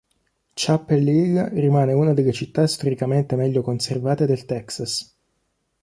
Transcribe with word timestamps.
Chappell 0.55 1.07
Hill 1.07 1.49
rimane 1.53 1.93
una 1.93 2.15
delle 2.15 2.31
città 2.31 2.65
storicamente 2.65 3.35
meglio 3.35 3.61
conservate 3.61 4.25
del 4.25 4.45
Texas. 4.45 5.15